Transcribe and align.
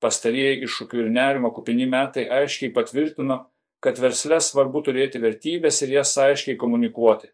Pastarieji 0.00 0.64
iššūkių 0.64 1.02
ir 1.02 1.10
nerimo 1.12 1.50
kupini 1.52 1.86
metai 1.86 2.24
aiškiai 2.32 2.72
patvirtino, 2.76 3.42
kad 3.84 3.98
versle 4.00 4.38
svarbu 4.40 4.82
turėti 4.86 5.20
vertybės 5.20 5.82
ir 5.84 5.96
jas 5.98 6.14
aiškiai 6.20 6.56
komunikuoti. 6.60 7.28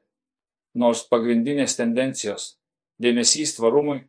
Nors 0.74 1.04
pagrindinės 1.10 1.76
tendencijos- 1.78 2.56
dėmesys 3.02 3.54
tvarumui, 3.58 4.02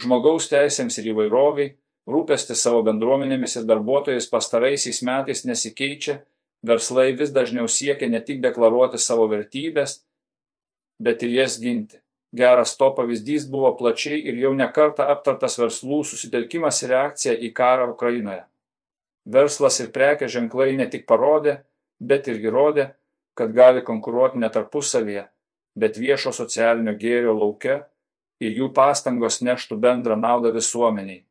žmogaus 0.00 0.48
teisėms 0.48 0.98
ir 0.98 1.12
įvairoviai, 1.12 1.74
rūpestis 2.08 2.64
savo 2.64 2.82
bendruomenėmis 2.82 3.56
ir 3.60 3.68
darbuotojais 3.68 4.30
pastaraisiais 4.32 5.02
metais 5.02 5.44
nesikeičia, 5.44 6.20
verslai 6.62 7.12
vis 7.12 7.30
dažniau 7.30 7.68
siekia 7.68 8.08
ne 8.08 8.20
tik 8.20 8.40
deklaruoti 8.40 8.98
savo 8.98 9.28
vertybės, 9.28 10.00
bet 10.98 11.22
ir 11.22 11.30
jas 11.42 11.58
ginti. 11.60 12.00
Geras 12.32 12.76
to 12.76 12.90
pavyzdys 12.92 13.46
buvo 13.48 13.70
plačiai 13.76 14.20
ir 14.28 14.36
jau 14.36 14.52
nekarta 14.52 15.06
aptartas 15.08 15.56
verslų 15.56 16.02
susitelkimas 16.04 16.82
ir 16.82 16.92
reakcija 16.92 17.34
į 17.40 17.52
karą 17.56 17.88
Ukrainoje. 17.94 18.42
Verslas 19.24 19.80
ir 19.80 19.88
prekės 19.94 20.34
ženklai 20.34 20.74
ne 20.76 20.86
tik 20.92 21.06
parodė, 21.08 21.62
bet 22.00 22.28
ir 22.28 22.40
įrodė, 22.44 22.90
kad 23.34 23.54
gali 23.56 23.80
konkuruoti 23.84 24.40
ne 24.44 24.52
tarpusavyje, 24.52 25.24
bet 25.76 25.96
viešo 25.96 26.32
socialinio 26.36 26.96
gėrio 27.00 27.32
laukia 27.32 27.80
ir 28.44 28.52
jų 28.60 28.72
pastangos 28.76 29.40
neštų 29.40 29.80
bendrą 29.80 30.16
naudą 30.20 30.52
visuomeniai. 30.52 31.24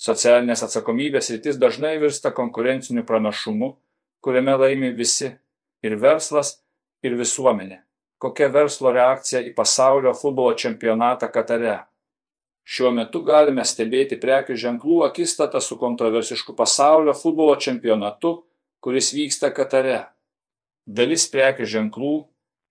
Socialinės 0.00 0.64
atsakomybės 0.64 1.32
rytis 1.32 1.56
dažnai 1.60 1.96
virsta 2.00 2.32
konkurenciniu 2.32 3.04
pranašumu, 3.08 3.76
kuriame 4.20 4.56
laimi 4.56 4.92
visi- 4.96 5.32
ir 5.86 5.96
verslas, 5.96 6.60
ir 7.02 7.16
visuomenė 7.16 7.84
kokia 8.20 8.50
verslo 8.52 8.92
reakcija 8.92 9.40
į 9.48 9.54
pasaulio 9.56 10.12
futbolo 10.16 10.52
čempionatą 10.54 11.30
Katare. 11.32 11.78
Šiuo 12.70 12.92
metu 12.94 13.22
galime 13.24 13.64
stebėti 13.66 14.18
prekių 14.20 14.58
ženklų 14.60 15.00
akistatą 15.08 15.62
su 15.64 15.78
kontroversišku 15.80 16.54
pasaulio 16.58 17.14
futbolo 17.16 17.56
čempionatu, 17.56 18.34
kuris 18.84 19.10
vyksta 19.16 19.50
Katare. 19.56 20.04
Dalis 20.86 21.26
prekių 21.32 21.66
ženklų, 21.66 22.14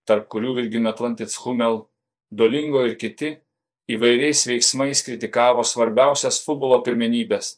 tarp 0.08 0.30
kurių 0.32 0.56
Virgin 0.62 0.90
Atlantis 0.90 1.38
Hummel, 1.42 1.84
Dolingo 2.30 2.86
ir 2.86 2.96
kiti, 3.02 3.40
įvairiais 3.90 4.46
veiksmais 4.46 5.02
kritikavo 5.06 5.66
svarbiausias 5.66 6.38
futbolo 6.46 6.78
pirmenybės. 6.86 7.58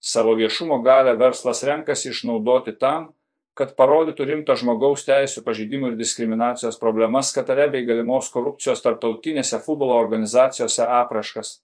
Savo 0.00 0.34
viešumo 0.36 0.80
galę 0.84 1.16
verslas 1.20 1.64
renkasi 1.64 2.12
išnaudoti 2.12 2.76
tam, 2.80 3.10
kad 3.58 3.74
parodytų 3.78 4.26
rimtas 4.28 4.62
žmogaus 4.62 5.04
teisų 5.06 5.42
pažeidimų 5.46 5.92
ir 5.92 5.98
diskriminacijos 5.98 6.78
problemas 6.80 7.32
Katare 7.36 7.66
bei 7.72 7.86
galimos 7.88 8.30
korupcijos 8.32 8.82
tarptautinėse 8.84 9.60
futbolo 9.64 9.98
organizacijose 10.00 10.86
apraškas. 10.86 11.58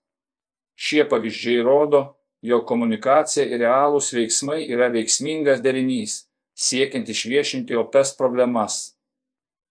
Šie 0.77 1.07
pavyzdžiai 1.09 1.63
rodo, 1.65 2.03
jog 2.45 2.67
komunikacija 2.69 3.47
ir 3.49 3.63
realūs 3.65 4.11
veiksmai 4.15 4.65
yra 4.69 4.91
veiksmingas 4.93 5.63
derinys, 5.65 6.27
siekiant 6.57 7.09
išviešinti 7.09 7.79
opes 7.81 8.13
problemas. 8.19 8.97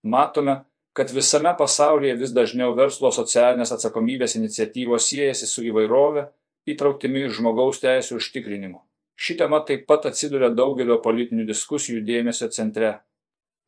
Matome, 0.05 0.63
kad 0.95 1.11
visame 1.11 1.51
pasaulyje 1.57 2.15
vis 2.21 2.33
dažniau 2.33 2.73
verslo 2.77 3.11
socialinės 3.11 3.73
atsakomybės 3.75 4.37
iniciatyvos 4.39 5.09
siejasi 5.11 5.49
su 5.49 5.65
įvairove, 5.67 6.29
įtrauktimi 6.71 7.25
ir 7.25 7.33
žmogaus 7.35 7.81
teisų 7.83 8.21
užtikrinimu. 8.21 8.79
Ši 9.15 9.37
tema 9.39 9.61
taip 9.63 9.85
pat 9.87 10.05
atsiduria 10.09 10.49
daugelio 10.51 10.99
politinių 11.03 11.45
diskusijų 11.47 12.03
dėmesio 12.07 12.49
centre. 12.51 12.97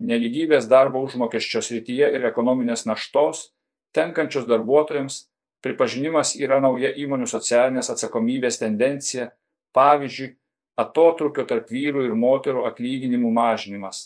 Neligybės 0.04 0.68
darbo 0.70 1.02
užmokesčio 1.08 1.64
srityje 1.64 2.12
ir 2.14 2.28
ekonominės 2.30 2.86
naštos, 2.86 3.48
tenkančios 3.96 4.46
darbuotojams, 4.50 5.24
pripažinimas 5.64 6.36
yra 6.38 6.60
nauja 6.62 6.92
įmonių 7.00 7.30
socialinės 7.32 7.90
atsakomybės 7.94 8.60
tendencija, 8.62 9.32
pavyzdžiui, 9.74 10.36
atotrukio 10.78 11.48
tarp 11.50 11.72
vyrų 11.74 12.06
ir 12.06 12.14
moterų 12.14 12.68
atlyginimų 12.70 13.32
mažinimas. 13.34 14.04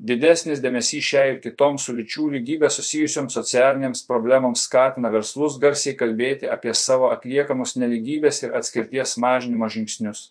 Didesnis 0.00 0.60
dėmesys 0.64 1.04
šiai 1.04 1.34
ir 1.34 1.38
kitoms 1.44 1.84
su 1.84 1.92
lyčių 1.92 2.30
lygybė 2.34 2.70
susijusioms 2.72 3.34
socialinėms 3.36 4.06
problemams 4.08 4.62
skatina 4.64 5.10
verslus 5.12 5.58
garsiai 5.60 5.92
kalbėti 5.96 6.48
apie 6.48 6.72
savo 6.72 7.10
atliekamus 7.12 7.76
neligybės 7.76 8.42
ir 8.46 8.54
atskirties 8.56 9.18
mažinimo 9.20 9.68
žingsnius. 9.68 10.30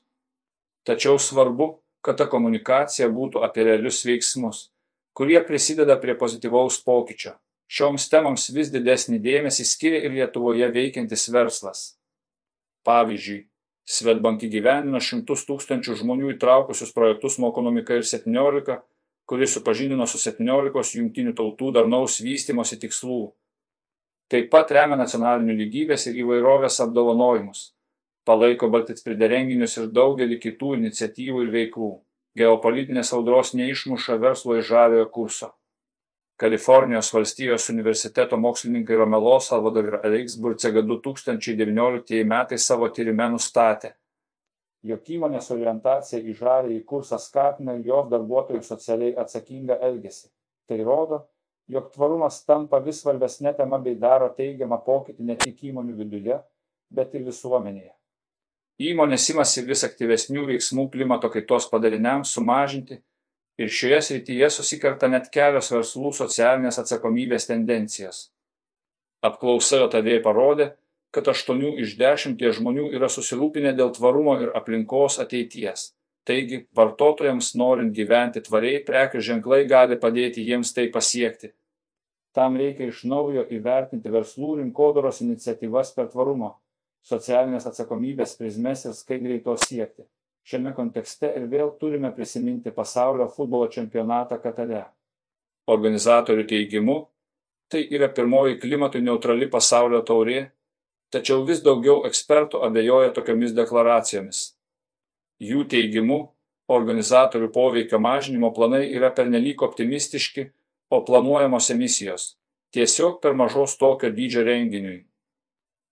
Tačiau 0.88 1.20
svarbu, 1.20 1.80
kad 2.02 2.18
ta 2.20 2.30
komunikacija 2.32 3.10
būtų 3.12 3.44
apie 3.44 3.66
realius 3.68 4.00
veiksmus, 4.08 4.70
kurie 5.14 5.40
prisideda 5.46 5.98
prie 6.00 6.16
pozityvaus 6.16 6.80
pokyčio. 6.86 7.36
Šioms 7.70 8.08
temoms 8.10 8.48
vis 8.56 8.72
didesnį 8.74 9.20
dėmesį 9.22 9.66
skiria 9.68 10.00
ir 10.06 10.16
Lietuvoje 10.16 10.70
veikiantis 10.74 11.28
verslas. 11.34 11.82
Pavyzdžiui, 12.88 13.44
Svetbank 13.90 14.44
įgyvenino 14.46 15.02
šimtus 15.02 15.44
tūkstančių 15.48 15.96
žmonių 16.02 16.36
įtraukusius 16.36 16.94
projektus 16.94 17.40
Mokonomika 17.42 17.98
ir 17.98 18.06
17, 18.06 18.78
kuris 19.30 19.56
supažindino 19.58 20.06
su 20.10 20.22
17 20.22 20.98
jungtinių 21.00 21.34
tautų 21.38 21.72
darnaus 21.74 22.20
vystimosi 22.22 22.78
tikslų. 22.82 23.22
Taip 24.30 24.50
pat 24.54 24.72
remia 24.74 24.98
nacionalinių 24.98 25.58
lygybės 25.64 26.06
ir 26.10 26.22
įvairovės 26.22 26.78
apdovanojimus 26.86 27.64
palaiko 28.30 28.70
baltitspirde 28.74 29.30
renginius 29.32 29.78
ir 29.82 29.90
daugelį 30.00 30.38
kitų 30.44 30.76
iniciatyvų 30.78 31.46
ir 31.46 31.54
veiklų. 31.56 31.94
Geopolitinės 32.38 33.10
audros 33.18 33.56
neišmuša 33.58 34.20
verslo 34.22 34.58
iš 34.60 34.68
žaliojo 34.70 35.08
kurso. 35.16 35.50
Kalifornijos 36.40 37.10
valstijos 37.12 37.66
universiteto 37.74 38.38
mokslininkai 38.40 39.00
Romelo 39.02 39.34
Salvador 39.44 39.90
ir 39.90 39.98
Alex 40.08 40.38
Burcega 40.40 40.86
2019 40.88 42.22
metais 42.30 42.68
savo 42.70 42.88
tyrime 42.96 43.28
nustatė, 43.34 43.92
jog 44.88 45.12
įmonės 45.18 45.52
orientacija 45.52 46.22
į 46.24 46.38
žalį 46.40 46.78
į 46.78 46.86
kursą 46.88 47.20
skatina 47.20 47.76
jos 47.84 48.08
darbuotojų 48.14 48.64
socialiai 48.64 49.18
atsakingą 49.20 49.82
elgesį. 49.90 50.30
Tai 50.70 50.80
rodo, 50.88 51.24
jog 51.68 51.92
tvarumas 51.92 52.44
tampa 52.48 52.80
vis 52.88 53.02
svarbesnė 53.04 53.58
tema 53.58 53.82
bei 53.84 54.00
daro 54.00 54.32
teigiamą 54.38 54.80
pokytį 54.86 55.28
ne 55.28 55.36
tik 55.44 55.64
įmonių 55.74 55.98
viduje, 56.00 56.40
bet 56.90 57.16
ir 57.20 57.28
visuomenėje. 57.28 57.99
Įmonės 58.80 59.26
imasi 59.34 59.66
vis 59.68 59.82
aktyvesnių 59.84 60.46
veiksmų 60.54 60.86
klimato 60.94 61.28
kaitos 61.32 61.66
padariniams 61.68 62.30
sumažinti 62.32 63.02
ir 63.60 63.72
šioje 63.76 63.98
srityje 64.08 64.48
susikerta 64.56 65.10
net 65.12 65.26
kelios 65.34 65.68
verslų 65.74 66.14
socialinės 66.16 66.80
atsakomybės 66.80 67.50
tendencijos. 67.50 68.30
Apklausa 69.20 69.82
JTV 69.82 70.22
parodė, 70.24 70.70
kad 71.12 71.28
8 71.28 71.60
iš 71.84 71.98
10 72.00 72.46
žmonių 72.60 72.86
yra 72.96 73.10
susirūpinę 73.12 73.76
dėl 73.76 73.92
tvarumo 73.98 74.38
ir 74.46 74.56
aplinkos 74.56 75.20
ateities. 75.26 75.90
Taigi, 76.24 76.62
vartotojams 76.76 77.52
norint 77.60 77.92
gyventi 77.92 78.40
tvariai, 78.48 78.80
prekių 78.88 79.26
ženklai 79.32 79.66
gali 79.68 80.00
padėti 80.00 80.48
jiems 80.48 80.72
tai 80.72 80.88
pasiekti. 80.88 81.52
Tam 82.32 82.56
reikia 82.56 82.88
iš 82.94 83.04
naujo 83.12 83.44
įvertinti 83.44 84.08
verslų 84.14 84.56
rinkodaros 84.62 85.20
iniciatyvas 85.26 85.92
per 85.98 86.08
tvarumo 86.14 86.54
socialinės 87.06 87.68
atsakomybės 87.70 88.36
prizmes 88.40 88.86
ir 88.86 88.96
skaidriai 88.98 89.42
to 89.44 89.56
siekti. 89.60 90.06
Šiame 90.50 90.74
kontekste 90.74 91.30
ir 91.38 91.46
vėl 91.52 91.74
turime 91.80 92.12
prisiminti 92.16 92.72
pasaulio 92.74 93.28
futbolo 93.30 93.68
čempionatą 93.70 94.40
Katare. 94.42 94.86
Organizatorių 95.70 96.46
teigimu, 96.50 96.98
tai 97.70 97.84
yra 97.94 98.10
pirmoji 98.10 98.58
klimatui 98.62 99.04
neutrali 99.06 99.50
pasaulio 99.50 100.02
taurė, 100.02 100.48
tačiau 101.14 101.46
vis 101.46 101.62
daugiau 101.66 102.02
ekspertų 102.10 102.64
abejoja 102.66 103.14
tokiomis 103.14 103.54
deklaracijomis. 103.58 104.42
Jų 105.40 105.68
teigimu, 105.70 106.20
organizatorių 106.70 107.52
poveikio 107.54 108.00
mažinimo 108.02 108.50
planai 108.54 108.88
yra 108.90 109.14
pernelyg 109.14 109.62
optimistiški, 109.66 110.50
o 110.90 111.04
planuojamos 111.06 111.70
emisijos 111.70 112.34
tiesiog 112.74 113.20
per 113.22 113.34
mažos 113.34 113.78
tokio 113.78 114.12
dydžio 114.14 114.44
renginiui. 114.46 115.06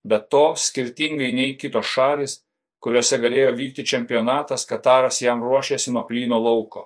Be 0.09 0.19
to, 0.31 0.45
skirtingai 0.55 1.31
nei 1.35 1.55
kitos 1.59 1.89
šalis, 1.93 2.37
kuriuose 2.83 3.17
galėjo 3.23 3.51
vykti 3.57 3.83
čempionatas, 3.91 4.65
Kataras 4.69 5.19
jam 5.23 5.41
ruošėsi 5.43 5.91
nuo 5.95 6.05
plyno 6.07 6.37
lauko. 6.39 6.85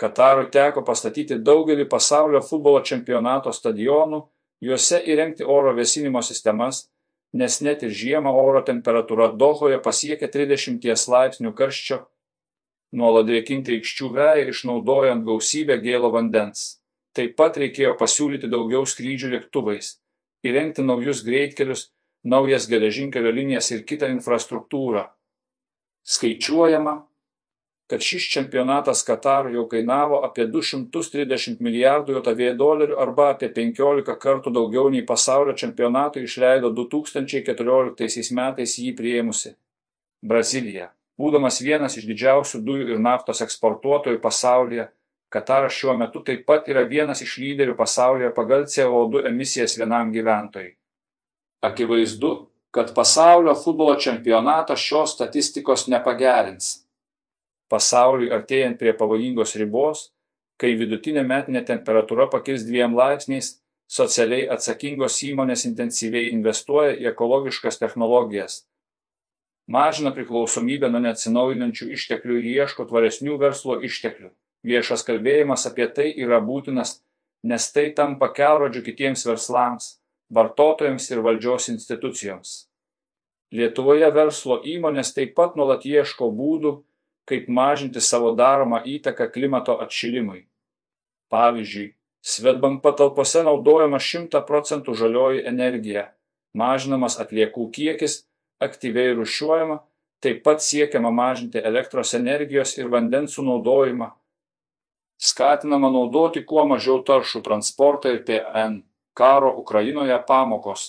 Katarui 0.00 0.48
teko 0.52 0.82
pastatyti 0.84 1.38
daugelį 1.46 1.86
pasaulio 1.88 2.40
futbolo 2.44 2.80
čempionato 2.90 3.52
stadionų, 3.52 4.20
juose 4.64 5.00
įrengti 5.12 5.44
oro 5.56 5.74
vėsinimo 5.76 6.22
sistemas, 6.24 6.86
nes 7.32 7.60
net 7.60 7.84
ir 7.86 7.92
žiemą 8.02 8.32
oro 8.42 8.62
temperatūra 8.66 9.30
Dohoje 9.42 9.78
pasiekia 9.84 10.28
30 10.32 11.06
laipsnių 11.14 11.52
karščio, 11.56 12.00
nuolat 12.96 13.28
drėkinti 13.28 13.76
aikščių 13.76 14.10
veją 14.16 14.48
išnaudojant 14.54 15.24
gausybę 15.28 15.78
gėlo 15.84 16.10
vandens. 16.16 16.80
Taip 17.16 17.36
pat 17.36 17.56
reikėjo 17.58 17.96
pasiūlyti 18.00 18.50
daugiau 18.50 18.84
skrydžių 18.86 19.32
lėktuvais, 19.36 19.96
įrengti 20.46 20.84
naujus 20.86 21.24
greitkelius 21.26 21.88
naujas 22.24 22.68
geležinkelio 22.68 23.32
linijas 23.32 23.70
ir 23.70 23.84
kitą 23.86 24.10
infrastruktūrą. 24.12 25.06
Skaičiuojama, 26.04 26.94
kad 27.90 28.04
šis 28.06 28.28
čempionatas 28.32 29.02
Katarui 29.02 29.56
jau 29.56 29.64
kainavo 29.68 30.20
apie 30.26 30.46
230 30.46 31.58
milijardų 31.64 32.20
JAV 32.20 32.42
dolerių 32.58 32.98
arba 33.02 33.32
apie 33.34 33.48
15 33.56 34.14
kartų 34.22 34.52
daugiau 34.54 34.86
nei 34.94 35.02
pasaulio 35.06 35.56
čempionatui 35.58 36.22
išleido 36.28 36.70
2014 36.70 38.30
metais 38.38 38.78
jį 38.78 38.94
prieimusi. 38.96 39.56
Brazilija. 40.22 40.92
Būdamas 41.20 41.60
vienas 41.60 41.98
iš 41.98 42.06
didžiausių 42.08 42.62
dujų 42.64 42.94
ir 42.94 43.02
naftos 43.02 43.42
eksportuotojų 43.44 44.22
pasaulyje, 44.22 44.88
Kataras 45.30 45.76
šiuo 45.78 45.92
metu 45.94 46.24
taip 46.26 46.40
pat 46.42 46.66
yra 46.66 46.82
vienas 46.90 47.20
iš 47.22 47.36
lyderių 47.38 47.76
pasaulyje 47.78 48.32
pagal 48.34 48.64
CO2 48.66 49.28
emisijas 49.28 49.76
vienam 49.78 50.10
gyventojui. 50.10 50.72
Akivaizdu, 51.60 52.46
kad 52.70 52.94
pasaulio 52.94 53.54
futbolo 53.54 53.94
čempionatas 54.00 54.80
šios 54.80 55.12
statistikos 55.14 55.88
nepagerins. 55.92 56.86
Pasauliui 57.68 58.32
artėjant 58.34 58.78
prie 58.78 58.94
pavojingos 58.96 59.54
ribos, 59.60 60.08
kai 60.60 60.72
vidutinė 60.80 61.22
metinė 61.26 61.62
temperatūra 61.68 62.30
pakils 62.32 62.64
dviem 62.68 62.96
laipsniais, 62.96 63.58
socialiai 63.90 64.48
atsakingos 64.54 65.18
įmonės 65.26 65.66
intensyviai 65.68 66.30
investuoja 66.32 66.96
į 66.96 67.10
ekologiškas 67.12 67.80
technologijas. 67.82 68.64
Mažina 69.70 70.10
priklausomybę 70.14 70.90
nuo 70.90 71.04
neatsinaujinančių 71.04 71.92
išteklių 71.94 72.40
ir 72.40 72.50
ieško 72.54 72.88
tvaresnių 72.90 73.36
verslo 73.38 73.76
išteklių. 73.86 74.32
Viešas 74.66 75.04
kalbėjimas 75.06 75.66
apie 75.68 75.86
tai 75.94 76.08
yra 76.24 76.40
būtinas, 76.42 77.00
nes 77.44 77.70
tai 77.72 77.90
tampa 77.96 78.32
kelrodžiu 78.34 78.82
kitiems 78.86 79.22
verslams, 79.28 79.99
vartotojams 80.30 81.10
ir 81.10 81.22
valdžios 81.26 81.68
institucijoms. 81.74 82.52
Lietuvoje 83.50 84.10
verslo 84.14 84.60
įmonės 84.62 85.14
taip 85.16 85.34
pat 85.34 85.56
nuolat 85.58 85.86
ieško 85.86 86.30
būdų, 86.34 86.76
kaip 87.26 87.48
mažinti 87.50 88.02
savo 88.02 88.30
daromą 88.38 88.82
įtaką 88.86 89.26
klimato 89.34 89.74
atšilimui. 89.82 90.44
Pavyzdžiui, 91.30 91.90
Svetbank 92.20 92.82
patalpose 92.84 93.40
naudojama 93.46 93.96
100 93.96 94.42
procentų 94.44 94.92
žalioji 94.92 95.44
energija, 95.48 96.10
mažinamas 96.52 97.16
atliekų 97.22 97.70
kiekis, 97.72 98.24
aktyviai 98.60 99.14
rušiuojama, 99.16 99.78
taip 100.20 100.42
pat 100.44 100.60
siekiama 100.60 101.10
mažinti 101.16 101.62
elektros 101.64 102.12
energijos 102.18 102.76
ir 102.76 102.92
vandens 102.92 103.38
sunaudojimą. 103.38 104.10
Skatinama 105.20 105.88
naudoti 105.92 106.44
kuo 106.44 106.66
mažiau 106.68 107.00
taršų 107.04 107.40
transportą 107.44 108.12
ir 108.12 108.22
PN. 108.28 108.82
Karo 109.14 109.50
Ukrainoje 109.58 110.16
pamokos. 110.26 110.82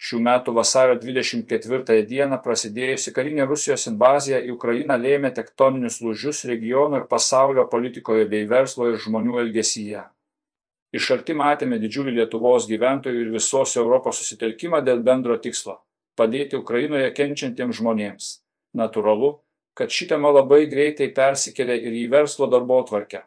Šių 0.00 0.18
metų 0.26 0.54
vasario 0.56 0.96
24 0.98 2.02
dieną 2.08 2.38
prasidėjusi 2.42 3.12
karinė 3.14 3.44
Rusijos 3.46 3.84
invazija 3.90 4.40
į 4.42 4.54
Ukrainą 4.56 4.96
lėmė 4.98 5.30
tektoninius 5.36 6.00
lūžius 6.02 6.42
regiono 6.50 6.98
ir 6.98 7.06
pasaulio 7.10 7.66
politikoje 7.70 8.26
bei 8.32 8.48
verslo 8.50 8.88
ir 8.90 8.98
žmonių 9.04 9.38
elgesyje. 9.44 10.02
Iš 10.96 11.10
arti 11.14 11.36
matėme 11.38 11.78
didžiulį 11.78 12.16
Lietuvos 12.16 12.66
gyventojų 12.66 13.22
ir 13.26 13.32
visos 13.36 13.76
Europos 13.78 14.18
susitelkimą 14.18 14.82
dėl 14.82 15.04
bendro 15.06 15.38
tikslo- 15.38 15.78
padėti 16.18 16.58
Ukrainoje 16.58 17.12
kenčiantiems 17.14 17.78
žmonėms. 17.78 18.32
Naturalu, 18.74 19.36
kad 19.74 19.90
ši 19.90 20.08
tema 20.14 20.32
labai 20.34 20.64
greitai 20.66 21.12
persikėlė 21.14 21.78
ir 21.78 21.92
į 21.92 22.08
verslo 22.10 22.50
darbo 22.50 22.82
tvarkę. 22.88 23.22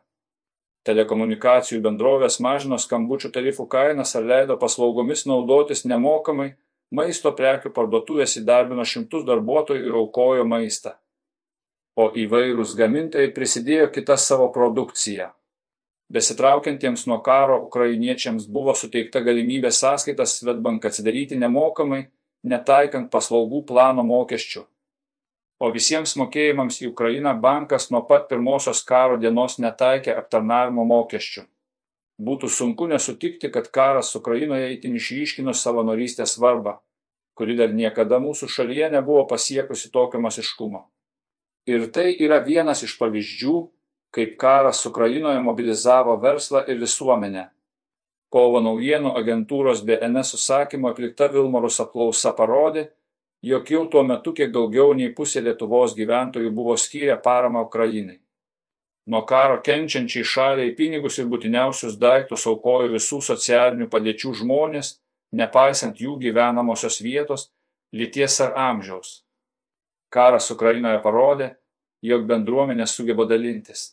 Telekomunikacijų 0.84 1.80
bendrovės 1.84 2.42
mažino 2.44 2.76
skambučių 2.76 3.30
tarifų 3.36 3.66
kainas 3.72 4.18
ar 4.20 4.26
leido 4.28 4.58
paslaugomis 4.60 5.24
naudotis 5.30 5.86
nemokamai 5.88 6.50
maisto 6.92 7.32
prekių 7.38 7.72
parduotuvės 7.78 8.36
įdarbino 8.42 8.84
šimtus 8.84 9.24
darbuotojų 9.30 9.88
ir 9.88 9.96
aukojo 10.02 10.44
maistą. 10.48 10.98
O 11.96 12.10
įvairūs 12.18 12.74
gamintojai 12.76 13.32
prisidėjo 13.32 13.88
kitą 13.96 14.18
savo 14.18 14.50
produkciją. 14.52 15.30
Besitraukiantiems 16.14 17.06
nuo 17.08 17.22
karo 17.26 17.62
ukrainiečiams 17.64 18.50
buvo 18.52 18.76
suteikta 18.76 19.22
galimybė 19.24 19.72
sąskaitas 19.72 20.36
Svetbank 20.40 20.84
atsidaryti 20.90 21.40
nemokamai, 21.40 22.04
netaikant 22.44 23.08
paslaugų 23.14 23.64
plano 23.70 24.04
mokesčių. 24.04 24.66
O 25.64 25.70
visiems 25.72 26.18
mokėjimams 26.20 26.82
į 26.84 26.90
Ukrainą 26.92 27.32
bankas 27.40 27.88
nuo 27.94 28.02
pat 28.08 28.26
pirmosios 28.28 28.82
karo 28.84 29.16
dienos 29.16 29.54
netaikė 29.64 30.12
aptarnavimo 30.20 30.84
mokesčių. 30.90 31.46
Būtų 32.20 32.50
sunku 32.52 32.88
nesutikti, 32.92 33.48
kad 33.54 33.70
karas 33.78 34.10
Ukrainoje 34.20 34.74
itin 34.76 34.98
išryškino 35.00 35.54
savanorystės 35.56 36.36
svarbą, 36.36 36.76
kuri 37.40 37.56
dar 37.58 37.72
niekada 37.74 38.20
mūsų 38.20 38.50
šalyje 38.56 38.90
nebuvo 38.98 39.24
pasiekusi 39.30 39.92
tokio 39.94 40.20
masiškumo. 40.26 40.84
Ir 41.72 41.88
tai 41.96 42.12
yra 42.20 42.42
vienas 42.44 42.84
iš 42.84 42.98
pavyzdžių, 43.00 43.56
kaip 44.14 44.36
karas 44.44 44.84
Ukrainoje 44.86 45.40
mobilizavo 45.42 46.18
verslą 46.22 46.66
ir 46.68 46.82
visuomenę. 46.84 47.48
Kovo 48.34 48.60
naujienų 48.66 49.14
agentūros 49.16 49.82
BNS 49.88 50.36
užsakymo 50.36 50.92
atlikta 50.92 51.32
Vilmorus 51.32 51.80
apklausa 51.80 52.34
parodė, 52.36 52.90
jog 53.44 53.72
jau 53.72 53.86
tuo 53.92 54.04
metu 54.08 54.32
kiek 54.34 54.52
daugiau 54.56 54.94
nei 54.96 55.12
pusė 55.16 55.42
Lietuvos 55.44 55.96
gyventojų 55.98 56.52
buvo 56.56 56.76
skyrę 56.80 57.18
paramą 57.24 57.66
Ukrainai. 57.68 58.20
Nuo 59.06 59.26
karo 59.28 59.58
kenčiančiai 59.62 60.24
šaliai 60.24 60.76
pinigus 60.78 61.18
ir 61.20 61.28
būtiniausius 61.32 61.98
daiktus 62.00 62.46
aukojo 62.48 62.88
visų 62.94 63.20
socialinių 63.28 63.90
padėčių 63.92 64.32
žmonės, 64.40 64.94
nepaisant 65.36 66.00
jų 66.00 66.16
gyvenamosios 66.22 67.02
vietos, 67.04 67.50
lyties 67.92 68.40
ar 68.46 68.56
amžiaus. 68.70 69.26
Karas 70.14 70.48
Ukrainoje 70.56 71.02
parodė, 71.04 71.50
jog 72.02 72.24
bendruomenė 72.30 72.88
sugeba 72.88 73.26
dalintis, 73.28 73.90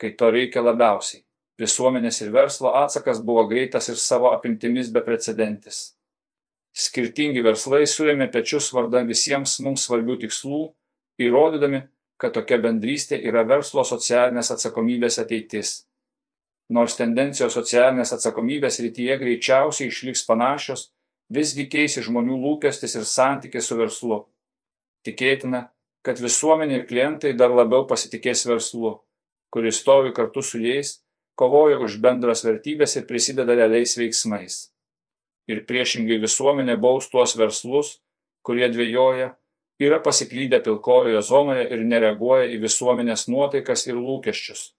kai 0.00 0.14
to 0.16 0.30
reikia 0.32 0.64
labiausiai. 0.64 1.20
Visuomenės 1.60 2.22
ir 2.24 2.32
verslo 2.32 2.72
atsakas 2.80 3.20
buvo 3.22 3.44
greitas 3.50 3.90
ir 3.92 4.00
savo 4.00 4.32
apimtimis 4.32 4.88
beprecedentis. 4.94 5.92
Skirtingi 6.74 7.42
verslai 7.46 7.84
surėmė 7.86 8.26
pečius 8.34 8.72
vardan 8.74 9.06
visiems 9.06 9.60
mums 9.62 9.84
svarbių 9.86 10.16
tikslų, 10.24 10.62
įrodydami, 11.22 11.84
kad 12.18 12.34
tokia 12.34 12.58
bendrystė 12.58 13.20
yra 13.30 13.44
verslo 13.46 13.84
socialinės 13.86 14.50
atsakomybės 14.54 15.20
ateitis. 15.22 15.84
Nors 16.74 16.96
tendencijos 16.98 17.54
socialinės 17.54 18.14
atsakomybės 18.16 18.80
rytyje 18.82 19.18
greičiausiai 19.20 19.90
išliks 19.92 20.24
panašios, 20.26 20.88
visgi 21.30 21.68
keisi 21.70 22.02
žmonių 22.02 22.40
lūkestis 22.42 22.98
ir 22.98 23.06
santykis 23.06 23.70
su 23.70 23.78
verslu. 23.78 24.20
Tikėtina, 25.06 25.68
kad 26.02 26.18
visuomenė 26.18 26.80
ir 26.80 26.86
klientai 26.90 27.36
dar 27.38 27.54
labiau 27.54 27.86
pasitikės 27.86 28.46
verslu, 28.50 28.96
kuris 29.54 29.78
stovi 29.78 30.10
kartu 30.16 30.42
su 30.42 30.58
jais, 30.58 30.98
kovoja 31.38 31.78
už 31.78 32.00
bendras 32.02 32.42
vertybės 32.42 32.96
ir 32.98 33.06
prisideda 33.06 33.54
realiais 33.54 33.94
veiksmais. 34.00 34.73
Ir 35.50 35.64
priešingai 35.68 36.20
visuomenė 36.22 36.76
baus 36.80 37.10
tuos 37.12 37.34
verslus, 37.36 37.98
kurie 38.46 38.68
dvėjoja 38.72 39.32
yra 39.84 39.98
pasiklydę 40.00 40.60
pilkojoje 40.64 41.20
zonoje 41.26 41.66
ir 41.76 41.84
nereaguoja 41.90 42.46
į 42.54 42.62
visuomenės 42.62 43.26
nuotaikas 43.28 43.86
ir 43.90 44.00
lūkesčius 44.00 44.70